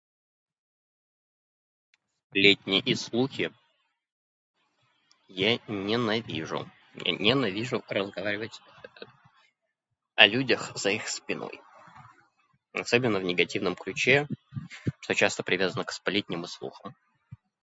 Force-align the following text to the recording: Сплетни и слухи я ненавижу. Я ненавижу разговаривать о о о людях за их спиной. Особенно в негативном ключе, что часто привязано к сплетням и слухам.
Сплетни 2.27 2.79
и 2.79 2.95
слухи 2.95 3.53
я 5.27 5.59
ненавижу. 5.67 6.67
Я 7.05 7.11
ненавижу 7.11 7.83
разговаривать 7.87 8.59
о 8.59 8.87
о 9.03 9.05
о 10.23 10.27
людях 10.27 10.75
за 10.75 10.89
их 10.89 11.07
спиной. 11.07 11.61
Особенно 12.73 13.19
в 13.19 13.23
негативном 13.23 13.75
ключе, 13.75 14.27
что 15.01 15.13
часто 15.13 15.43
привязано 15.43 15.83
к 15.85 15.91
сплетням 15.91 16.45
и 16.45 16.47
слухам. 16.47 16.95